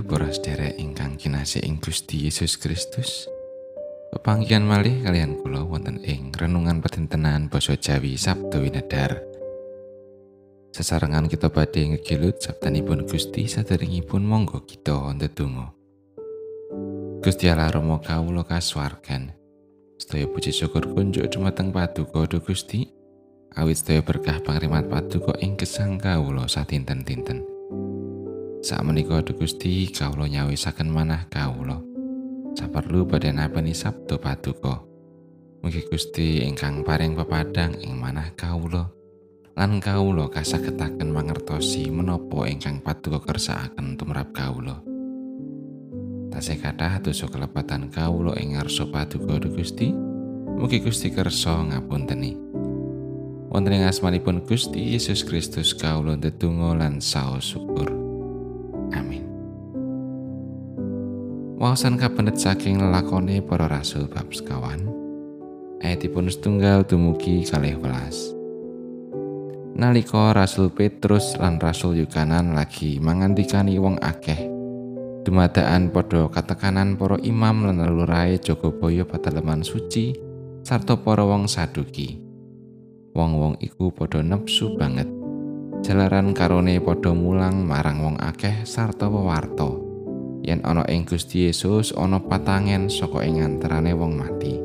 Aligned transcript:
Rahayu 0.00 0.32
para 0.40 0.72
ingkang 0.80 1.20
kinasih 1.20 1.60
ing 1.60 1.76
Gusti 1.76 2.24
Yesus 2.24 2.56
Kristus. 2.56 3.28
Pepanggihan 4.08 4.64
malih 4.64 5.04
kalian 5.04 5.36
kula 5.36 5.60
wonten 5.60 6.00
ing 6.00 6.32
renungan 6.32 6.80
petintenan 6.80 7.52
basa 7.52 7.76
Jawi 7.76 8.16
Sabtu 8.16 8.64
Winedar. 8.64 9.20
Sesarengan 10.72 11.28
kita 11.28 11.52
badhe 11.52 11.84
ngegilut 11.92 12.40
sabdanipun 12.40 13.04
Gusti 13.04 13.44
saderengipun 13.44 14.24
monggo 14.24 14.64
kita 14.64 14.96
ndedonga. 15.12 15.68
Gusti 17.20 17.52
Allah 17.52 17.68
Rama 17.68 18.00
kawula 18.00 18.48
kasuwargan. 18.48 19.36
Sedaya 20.00 20.24
puji 20.32 20.48
syukur 20.48 20.96
kunjuk 20.96 21.28
dumateng 21.28 21.76
Paduka 21.76 22.24
Gusti. 22.40 22.88
Awit 23.52 23.84
sedaya 23.84 24.00
berkah 24.00 24.40
pangrimat 24.40 24.88
Paduka 24.88 25.36
ing 25.44 25.60
gesang 25.60 26.00
kawula 26.00 26.48
satinten-tinten. 26.48 27.49
Sak 28.60 28.84
menika 28.84 29.24
Gusti 29.24 29.88
kawula 29.88 30.28
nyawisaken 30.28 30.92
manah 30.92 31.24
kawula. 31.32 31.80
Saperlu 32.52 33.08
badhe 33.08 33.32
napani 33.32 33.72
sabdo 33.72 34.20
paduka. 34.20 34.84
Mugi 35.64 35.84
Gusti 35.88 36.44
ingkang 36.44 36.84
paring 36.84 37.16
pepadang 37.16 37.76
ing 37.80 37.96
manah 37.96 38.32
kawula 38.36 38.88
lan 39.60 39.76
kawula 39.76 40.32
kasagetaken 40.32 41.12
mangertosi 41.12 41.92
menapa 41.92 42.48
ingkang 42.48 42.80
paduka 42.80 43.20
kersakaken 43.28 44.00
tumrap 44.00 44.32
kawula. 44.32 44.80
Tasih 46.32 46.56
kathah 46.56 46.96
dosa 47.04 47.28
kelepatan 47.28 47.92
kawula 47.92 48.40
ing 48.40 48.56
ngarsa 48.56 48.88
paduka 48.88 49.36
Gusti. 49.52 49.92
Mugi 50.56 50.80
Gusti 50.80 51.12
kersa 51.12 51.60
ngapunteni. 51.60 52.36
Wonten 53.52 53.76
ing 53.76 53.84
asmanipun 53.84 54.48
Gusti 54.48 54.96
Yesus 54.96 55.28
Kristus 55.28 55.76
kawula 55.76 56.16
ndedonga 56.16 56.80
lan 56.80 57.04
saos 57.04 57.52
syukur. 57.52 57.99
Wawasan 61.60 62.00
kapendet 62.00 62.40
saking 62.40 62.80
lelakone 62.80 63.44
para 63.44 63.68
rasul 63.68 64.08
bab 64.08 64.32
sekawan 64.32 64.80
ayatipun 65.84 66.32
setunggal 66.32 66.88
dumugi 66.88 67.44
kalih 67.44 67.76
welas. 67.76 68.32
Nalika 69.76 70.32
rasul 70.32 70.72
Petrus 70.72 71.36
lan 71.36 71.60
rasul 71.60 72.00
Yukanan 72.00 72.56
lagi 72.56 72.96
mangandikani 72.96 73.76
wong 73.76 74.00
akeh 74.00 74.40
dumadaan 75.28 75.92
padha 75.92 76.32
katekanan 76.32 76.96
para 76.96 77.20
imam 77.20 77.68
lan 77.68 77.84
lurae 77.92 78.40
Jogobaya 78.40 79.04
pataleman 79.04 79.60
suci 79.60 80.16
sarta 80.64 80.96
para 80.96 81.28
wong 81.28 81.44
saduki. 81.44 82.24
Wong-wong 83.12 83.60
iku 83.60 83.92
padha 83.92 84.24
nepsu 84.24 84.80
banget 84.80 85.12
jalaran 85.84 86.32
karone 86.32 86.80
padha 86.80 87.12
mulang 87.12 87.68
marang 87.68 88.00
wong 88.00 88.16
akeh 88.16 88.64
sarta 88.64 89.12
wewarta 89.12 89.79
yen 90.40 90.64
ana 90.64 90.84
ing 90.88 91.04
Gusti 91.04 91.44
Yesus 91.48 91.92
ana 91.96 92.20
patangen 92.20 92.88
saka 92.88 93.24
ing 93.24 93.44
antarane 93.44 93.92
wong 93.92 94.16
mati. 94.16 94.56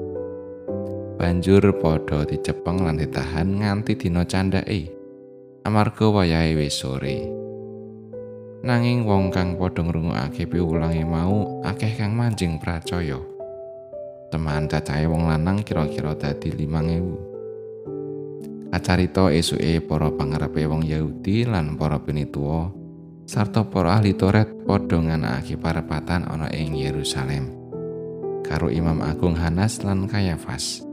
Banjur 1.15 1.63
padha 1.79 2.27
dicepeng 2.27 2.83
lan 2.83 2.99
ditahan 2.99 3.63
nganti 3.63 3.95
dina 3.95 4.27
candhake. 4.27 4.91
Amarga 5.65 6.11
wayahe 6.11 6.53
wis 6.59 6.77
sore. 6.77 7.25
Nanging 8.65 9.05
wong 9.07 9.31
kang 9.31 9.55
padha 9.55 9.81
ngrungokake 9.81 10.45
piwulange 10.49 11.05
mau 11.07 11.63
akeh 11.63 11.95
kang 11.95 12.13
manjing 12.13 12.59
pracaya. 12.59 13.17
Teman 14.29 14.67
cacahe 14.67 15.07
wong 15.07 15.31
lanang 15.31 15.63
kira-kira 15.63 16.13
dadi 16.19 16.51
5000. 16.51 18.75
Acarita 18.75 19.31
esuke 19.31 19.79
para 19.87 20.11
pangarepe 20.11 20.67
wong 20.67 20.83
Yahudi 20.83 21.47
lan 21.47 21.79
para 21.79 21.95
pinituwa 21.95 22.75
sarta 23.25 23.65
para 23.65 23.97
ahli 23.97 24.13
Taurat 24.13 24.45
padha 24.69 25.01
nganakake 25.01 25.57
parepatan 25.57 26.29
ana 26.29 26.45
ing 26.53 26.77
Yerusalem. 26.77 27.49
Karo 28.45 28.69
Imam 28.69 29.01
Agung 29.01 29.33
Hanas 29.33 29.81
lan 29.81 30.05
Kayafas. 30.05 30.85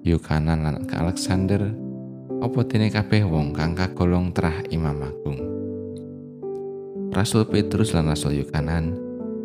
Yukanan 0.00 0.64
lan 0.64 0.88
Alexander 0.88 1.68
apa 2.40 2.60
dene 2.64 2.88
kabeh 2.88 3.28
wong 3.28 3.52
kang 3.52 3.76
kagolong 3.76 4.32
terah 4.32 4.64
Imam 4.72 4.96
Agung? 5.04 5.38
Rasul 7.12 7.44
Petrus 7.44 7.92
lan 7.92 8.08
Rasul 8.08 8.40
Yukanan 8.40 8.96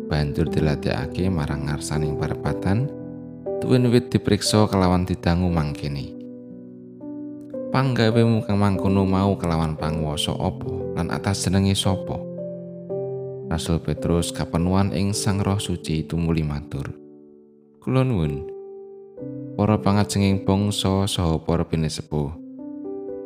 banjur 0.08 0.48
dilatihake 0.48 1.28
marang 1.28 1.68
ngarsaning 1.68 2.16
parepatan 2.16 2.88
tuwin 3.60 3.92
wit 3.92 4.08
diperiksa 4.08 4.64
kelawan 4.68 5.04
didangu 5.04 5.52
mangkene 5.52 6.13
panggawemu 7.74 8.46
kang 8.46 8.62
mangkono 8.62 9.02
mau 9.02 9.34
kelawan 9.34 9.74
panguwasa 9.74 10.30
apa 10.30 10.94
lan 10.94 11.10
atas 11.10 11.42
jenenge 11.42 11.74
sapa? 11.74 12.14
Rasul 13.50 13.82
Petrus 13.82 14.30
kapenuan 14.30 14.94
ing 14.94 15.10
Sang 15.10 15.42
Roh 15.42 15.58
Suci 15.58 16.06
tumuli 16.06 16.46
matur. 16.46 16.94
Kula 17.82 18.06
nuwun. 18.06 18.46
Para 19.58 19.82
pangajenging 19.82 20.46
bangsa 20.46 21.10
saha 21.10 21.34
para 21.42 21.66
pinesepuh 21.66 22.46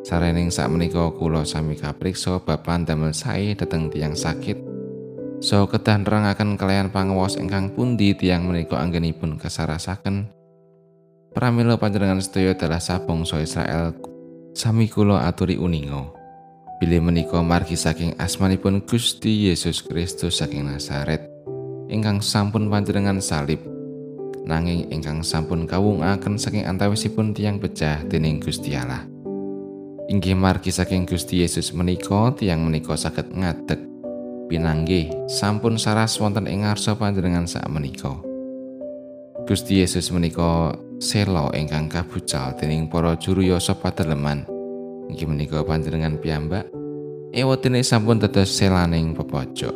sarening 0.08 0.48
sak 0.48 0.72
menika 0.72 1.12
kula 1.12 1.44
sami 1.44 1.76
kapriksa 1.76 2.40
bapan 2.40 2.88
damel 2.88 3.12
sae 3.12 3.52
dhateng 3.52 3.92
tiyang 3.92 4.16
sakit. 4.16 4.56
Saha 5.44 5.68
kedah 5.68 6.00
nerangaken 6.00 6.56
kalian 6.56 6.88
pangawas 6.88 7.36
ingkang 7.36 7.76
pundi 7.76 8.16
tiyang 8.16 8.48
menika 8.48 8.80
anggenipun 8.80 9.36
kasarasaken. 9.36 10.32
Pramila 11.36 11.76
panjenengan 11.76 12.24
sedaya 12.24 12.56
adalah 12.56 12.80
sabangsa 12.80 13.44
Israel 13.44 13.92
sami 14.58 14.90
kula 14.90 15.22
aturi 15.22 15.54
uninga 15.54 16.10
Bilih 16.82 16.98
menika 16.98 17.38
margi 17.46 17.78
saking 17.78 18.18
asmanipun 18.18 18.82
Gusti 18.82 19.46
Yesus 19.46 19.86
Kristus 19.86 20.42
saking 20.42 20.66
Nazaret 20.66 21.30
ingkang 21.86 22.18
sampun 22.18 22.66
panjenengan 22.66 23.22
salib 23.22 23.62
nanging 24.42 24.90
ingkang 24.90 25.22
sampun 25.22 25.62
kawungaken 25.62 26.42
saking 26.42 26.66
antawisipun 26.66 27.38
tiang 27.38 27.62
pecah 27.62 28.02
dening 28.10 28.42
Gusti 28.42 28.74
Allah. 28.74 29.06
Inggih 30.10 30.34
margi 30.34 30.74
saking 30.74 31.06
Gusti 31.06 31.46
Yesus 31.46 31.70
menika 31.70 32.34
tiang 32.34 32.66
menika 32.66 32.98
saged 32.98 33.30
ngadeg 33.30 33.78
pinanggih 34.50 35.06
sampun 35.30 35.78
saras 35.78 36.18
wonten 36.18 36.50
ing 36.50 36.66
ngarsa 36.66 36.98
panjenengan 36.98 37.46
sak 37.46 37.62
menika. 37.70 38.18
Gusti 39.46 39.86
Yesus 39.86 40.10
menika 40.10 40.74
selo 40.98 41.54
ingkang 41.54 41.86
kabucal 41.86 42.50
dening 42.58 42.90
para 42.90 43.14
juru 43.14 43.46
yasa 43.46 43.74
padaleman. 43.78 44.42
Inggih 45.08 45.30
menika 45.30 45.62
panjenengan 45.62 46.18
piyambak 46.18 46.68
ewotene 47.30 47.80
sampun 47.86 48.18
dados 48.18 48.50
selaning 48.50 49.14
pepojok. 49.14 49.72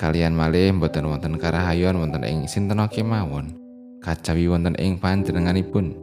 Kalian 0.00 0.34
malih 0.34 0.74
mboten 0.74 1.06
wonten 1.06 1.38
karahayon 1.38 2.00
wonten 2.00 2.24
ing 2.26 2.48
sinten 2.48 2.80
kemawon. 2.90 3.54
Kacawi 4.02 4.50
wonten 4.50 4.74
ing 4.80 4.98
panjenenganipun. 4.98 5.94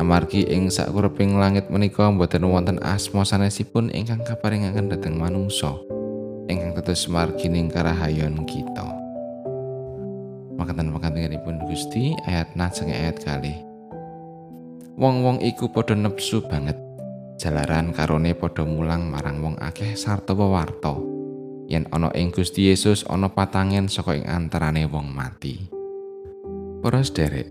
Amargi 0.00 0.48
ing 0.48 0.72
sakureping 0.72 1.36
langit 1.36 1.68
menika 1.68 2.08
mboten 2.08 2.48
wonten 2.48 2.80
asma 2.80 3.28
sanesipun 3.28 3.92
ingkang 3.92 4.24
kaparingaken 4.24 4.88
dhateng 4.88 5.20
manungsa 5.20 5.76
ingkang 6.48 6.72
dados 6.72 7.04
margining 7.12 7.68
karahayon 7.68 8.48
kita. 8.48 9.01
Makaten 10.60 10.92
pun 11.42 11.56
Gusti 11.66 12.12
ayat 12.28 12.52
najeng 12.56 12.92
ayat 12.92 13.18
kalih. 13.22 13.72
wong-wong 14.96 15.40
iku 15.40 15.72
padha 15.72 15.96
nepsu 15.96 16.44
banget. 16.44 16.76
Jalaran 17.40 17.90
karone 17.90 18.36
padha 18.36 18.62
mulang 18.62 19.10
marang 19.10 19.42
wong 19.42 19.56
akeh 19.58 19.98
sarta 19.98 20.36
wewarta. 20.36 20.94
Yen 21.66 21.88
ana 21.90 22.12
ing 22.14 22.30
Gusti 22.30 22.68
Yesus 22.68 23.02
ana 23.08 23.32
patangen 23.32 23.88
saka 23.88 24.14
ing 24.14 24.28
antarane 24.28 24.84
wong 24.86 25.10
mati. 25.10 25.66
Para 26.82 27.02
sederek 27.02 27.50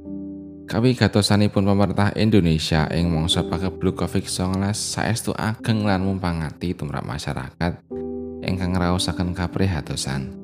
kawigatosanipun 0.71 1.67
pemerintah 1.67 2.15
Indonesia 2.15 2.87
ing 2.95 3.11
mangsa 3.11 3.43
pakebluk 3.43 3.99
Covid-19 3.99 4.71
saestu 4.71 5.35
ageng 5.35 5.83
lan 5.83 6.03
mumpangati 6.03 6.71
tumrap 6.71 7.03
masyarakat 7.03 7.83
ingkang 8.43 8.71
ngraosaken 8.75 9.35
kaprihatosan 9.35 10.40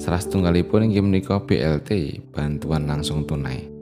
salah 0.00 0.22
setunggalipun 0.22 0.90
inggih 0.90 1.04
menika 1.04 1.42
BLT 1.42 2.20
bantuan 2.32 2.86
langsung 2.86 3.26
tunai 3.26 3.78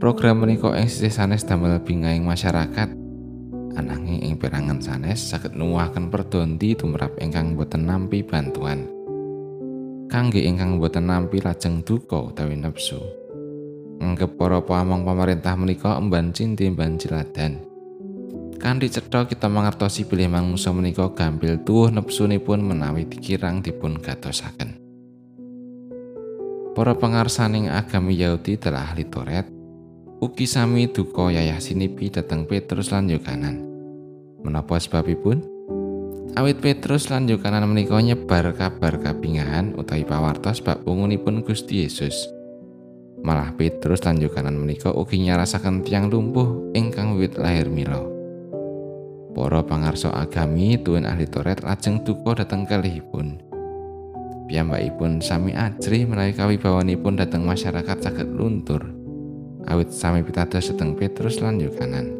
Program 0.00 0.40
menika 0.40 0.72
sisih 0.88 1.12
sanes 1.12 1.44
damel 1.44 1.76
bingaing 1.84 2.24
masyarakat. 2.24 2.88
Ananging 3.76 4.24
ing 4.24 4.40
perangan 4.40 4.80
sanes 4.80 5.20
saged 5.20 5.52
nuwuhaken 5.52 6.08
perdondi 6.08 6.72
tumrap 6.72 7.20
ingkang 7.20 7.52
boten 7.52 7.84
nampi 7.84 8.24
bantuan. 8.24 8.88
Kangge 10.08 10.40
ingkang 10.40 10.80
boten 10.80 11.04
nampi 11.04 11.44
lajeng 11.44 11.84
duka 11.84 12.16
utawi 12.16 12.56
nepsu. 12.56 12.96
Nggep 14.00 14.40
para 14.40 14.64
pamong 14.64 15.04
pemerintah 15.04 15.52
menika 15.60 16.00
emban 16.00 16.32
cinti 16.32 16.64
emban 16.64 16.96
ciladan. 16.96 17.60
Kanthi 18.56 18.88
cetha 18.88 19.28
kita 19.28 19.52
mangertosi 19.52 20.08
bilih 20.08 20.32
manungsa 20.32 20.72
menika 20.72 21.12
gampil 21.12 21.60
tuwuh 21.60 21.92
nepsunipun 21.92 22.64
menawi 22.64 23.04
dikirang 23.04 23.60
dipun 23.60 24.00
gatosaken. 24.00 24.79
Para 26.70 26.94
pangarsaning 26.94 27.66
agami 27.66 28.14
Yahudi 28.14 28.54
telah 28.54 28.94
ahli 28.94 29.02
Toret 29.02 29.42
ugi 30.22 30.46
sami 30.46 30.86
duka 30.86 31.26
yayah 31.26 31.58
sinipi 31.58 32.14
dhateng 32.14 32.46
Petrus 32.46 32.94
lan 32.94 33.10
Yohanan. 33.10 33.58
Menapa 34.46 34.78
sebabipun? 34.78 35.42
Awit 36.38 36.62
Petrus 36.62 37.10
lan 37.10 37.26
Yohanan 37.26 37.66
menika 37.66 37.98
nyebar 37.98 38.54
kabar 38.54 39.02
kabingahan 39.02 39.74
utawi 39.74 40.06
pawartos 40.06 40.62
bab 40.62 40.86
pungunipun 40.86 41.42
Gusti 41.42 41.82
Yesus. 41.82 42.30
Malah 43.26 43.50
Petrus 43.58 44.06
lan 44.06 44.22
Yohanan 44.22 44.54
menika 44.54 44.94
ugi 44.94 45.26
nyarasaken 45.26 45.82
tiang 45.82 46.06
lumpuh 46.06 46.70
ingkang 46.78 47.18
wiwit 47.18 47.34
lahir 47.34 47.66
mila. 47.66 47.98
Para 49.34 49.66
pangarsa 49.66 50.14
agami 50.14 50.78
tuwin 50.78 51.02
ahli 51.02 51.26
Toret 51.26 51.66
lajeng 51.66 52.06
duka 52.06 52.38
dhateng 52.38 52.62
kalihipun. 52.62 53.49
Piyambakipun 54.50 55.22
sami 55.22 55.54
ajrih 55.54 56.10
menawi 56.10 56.34
kawibawanipun 56.34 57.14
dhateng 57.14 57.46
masyarakat 57.46 58.02
saged 58.02 58.34
luntur. 58.34 58.82
Awit 59.70 59.94
sami 59.94 60.26
pitados 60.26 60.66
dhateng 60.66 60.98
Petrus 60.98 61.38
lan 61.38 61.62
Yohanan. 61.62 62.10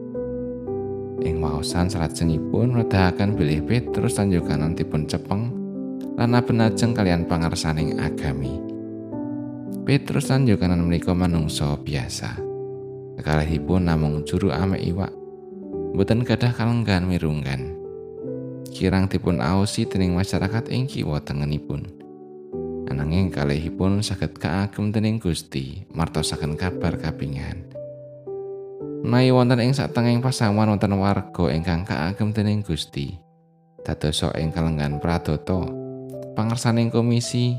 Ing 1.26 1.42
waosan 1.42 1.90
salajengipun 1.90 2.78
nedahaken 2.78 3.34
bilih 3.34 3.66
Petrus 3.66 4.14
lan 4.14 4.30
Yohanan 4.30 4.78
dipun 4.78 5.10
cepeng 5.10 5.50
lan 6.14 6.38
abenajeng 6.38 6.94
kalian 6.94 7.26
pangarsaning 7.26 7.98
agami. 7.98 8.62
Petrus 9.82 10.30
lan 10.30 10.46
Yohanan 10.46 10.86
menika 10.86 11.10
manungsa 11.10 11.74
biasa. 11.82 12.38
Kekalihipun 13.18 13.90
namung 13.90 14.22
juru 14.22 14.54
ame 14.54 14.78
iwak. 14.78 15.10
Mboten 15.98 16.22
gadah 16.22 16.54
kalenggan 16.54 17.10
mirunggan. 17.10 17.74
Kirang 18.70 19.10
dipun 19.10 19.42
aosi 19.42 19.82
dening 19.82 20.14
masyarakat 20.14 20.70
ing 20.70 20.86
kiwa 20.86 21.18
tengenipun. 21.18 21.99
Ananging 22.90 23.30
kalihipun 23.30 24.02
saged 24.02 24.42
kaagem 24.42 24.90
dening 24.90 25.22
Gusti 25.22 25.86
martosaken 25.94 26.58
kabar 26.58 26.98
kapingan. 26.98 27.70
Nai 29.06 29.30
wonten 29.30 29.62
ing 29.62 29.70
satengahing 29.70 30.18
pasamuan 30.18 30.74
wonten 30.74 30.98
warga 30.98 31.54
ingkang 31.54 31.86
kaagem 31.86 32.34
dening 32.34 32.66
Gusti. 32.66 33.14
Dadosa 33.86 34.34
ing 34.36 34.50
kalenggan 34.50 34.98
pradata, 34.98 35.70
pangersaning 36.34 36.90
komisi, 36.90 37.56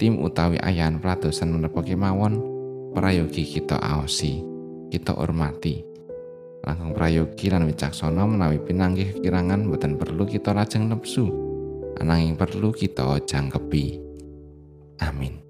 tim 0.00 0.22
utawi 0.22 0.56
ayan 0.62 1.02
pradosan 1.02 1.52
menapa 1.52 1.84
kemawon 1.84 2.40
prayogi 2.96 3.44
kita 3.44 3.76
aosi, 3.82 4.40
kita 4.88 5.12
hormati. 5.12 5.82
Langkung 6.62 6.94
prayogi 6.94 7.50
lan 7.50 7.66
wicaksana 7.66 8.22
menawi 8.22 8.62
pinanggih 8.62 9.18
kekirangan 9.18 9.66
boten 9.66 9.98
perlu 9.98 10.22
kita 10.22 10.54
lajeng 10.54 10.86
nepsu, 10.86 11.26
ananging 11.98 12.38
perlu 12.38 12.70
kita 12.70 13.18
jangkepi. 13.26 14.01
Amin. 15.02 15.42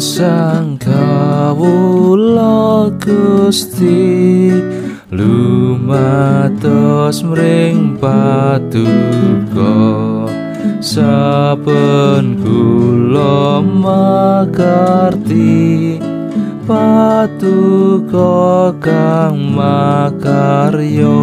sang 0.00 0.80
kawula 0.80 2.88
Gusti 2.96 4.48
lumatos 5.12 7.20
mring 7.20 8.00
paduka 8.00 9.76
saben 10.80 12.40
kula 12.40 13.60
makarti 13.60 15.36
paduka 16.64 18.72
kang 18.80 19.52
makarya 19.52 21.20